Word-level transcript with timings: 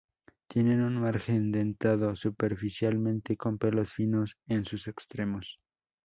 Tienen 0.47 0.81
un 0.81 0.95
margen 0.95 1.51
dentado 1.51 2.15
superficialmente, 2.15 3.37
con 3.37 3.59
pelos 3.59 3.93
finos 3.93 4.35
en 4.47 4.65
sus 4.65 4.87
extremos. 4.87 5.59